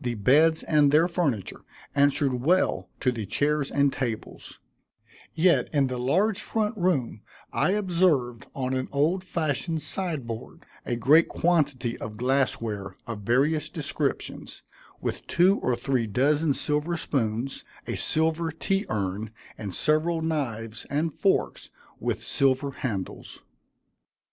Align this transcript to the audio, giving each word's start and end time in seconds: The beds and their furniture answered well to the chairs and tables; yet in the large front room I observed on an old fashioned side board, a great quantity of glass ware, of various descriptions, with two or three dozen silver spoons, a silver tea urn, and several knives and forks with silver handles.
The 0.00 0.14
beds 0.14 0.62
and 0.62 0.92
their 0.92 1.08
furniture 1.08 1.62
answered 1.96 2.34
well 2.42 2.88
to 3.00 3.10
the 3.10 3.26
chairs 3.26 3.72
and 3.72 3.92
tables; 3.92 4.60
yet 5.34 5.68
in 5.72 5.88
the 5.88 5.98
large 5.98 6.40
front 6.40 6.76
room 6.78 7.22
I 7.52 7.72
observed 7.72 8.46
on 8.54 8.72
an 8.72 8.86
old 8.92 9.24
fashioned 9.24 9.82
side 9.82 10.28
board, 10.28 10.64
a 10.86 10.94
great 10.94 11.26
quantity 11.28 11.98
of 11.98 12.16
glass 12.16 12.60
ware, 12.60 12.94
of 13.08 13.22
various 13.22 13.68
descriptions, 13.68 14.62
with 15.00 15.26
two 15.26 15.58
or 15.58 15.74
three 15.74 16.06
dozen 16.06 16.52
silver 16.52 16.96
spoons, 16.96 17.64
a 17.88 17.96
silver 17.96 18.52
tea 18.52 18.86
urn, 18.88 19.32
and 19.58 19.74
several 19.74 20.22
knives 20.22 20.86
and 20.88 21.14
forks 21.14 21.68
with 21.98 22.24
silver 22.24 22.70
handles. 22.70 23.40